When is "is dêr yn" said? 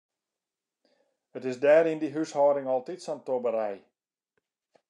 1.51-1.99